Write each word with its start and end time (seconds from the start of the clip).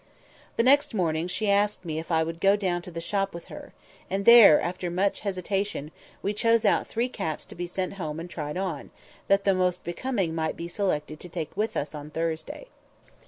The 0.55 0.63
next 0.63 0.95
morning 0.95 1.27
she 1.27 1.47
asked 1.47 1.85
me 1.85 1.99
if 1.99 2.09
I 2.11 2.23
would 2.23 2.39
go 2.41 2.55
down 2.55 2.81
to 2.81 2.89
the 2.89 2.99
shop 2.99 3.35
with 3.35 3.49
her; 3.53 3.71
and 4.09 4.25
there, 4.25 4.59
after 4.59 4.89
much 4.89 5.19
hesitation, 5.19 5.91
we 6.23 6.33
chose 6.33 6.65
out 6.65 6.87
three 6.87 7.07
caps 7.07 7.45
to 7.45 7.53
be 7.53 7.67
sent 7.67 7.93
home 8.01 8.19
and 8.19 8.27
tried 8.27 8.57
on, 8.57 8.89
that 9.27 9.43
the 9.43 9.53
most 9.53 9.83
becoming 9.83 10.33
might 10.33 10.57
be 10.57 10.67
selected 10.67 11.19
to 11.19 11.29
take 11.29 11.55
with 11.55 11.77
us 11.77 11.93
on 11.93 12.09
Thursday. 12.09 12.69